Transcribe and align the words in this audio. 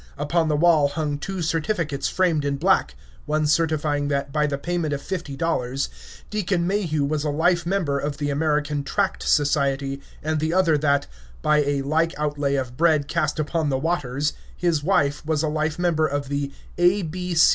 Upon 0.17 0.47
the 0.47 0.55
wall 0.55 0.87
hung 0.87 1.19
two 1.19 1.43
certificates 1.43 2.07
framed 2.09 2.43
in 2.43 2.55
black, 2.57 2.95
one 3.27 3.45
certifying 3.45 4.07
that, 4.07 4.33
by 4.33 4.47
the 4.47 4.57
payment 4.57 4.95
of 4.95 5.01
fifty 5.03 5.35
dollars, 5.37 5.89
Deacon 6.31 6.65
Mayhew 6.65 7.05
was 7.05 7.23
a 7.23 7.29
life 7.29 7.67
member 7.67 7.99
of 7.99 8.17
the 8.17 8.31
American 8.31 8.83
Tract 8.83 9.21
Society, 9.21 10.01
and 10.23 10.39
the 10.39 10.55
other 10.55 10.75
that, 10.75 11.05
by 11.43 11.57
a 11.61 11.83
like 11.83 12.17
outlay 12.17 12.55
of 12.55 12.77
bread 12.77 13.07
cast 13.07 13.37
upon 13.37 13.69
the 13.69 13.77
waters, 13.77 14.33
his 14.57 14.81
wife 14.83 15.23
was 15.23 15.43
a 15.43 15.47
life 15.47 15.77
member 15.77 16.07
of 16.07 16.29
the 16.29 16.51
A. 16.79 17.07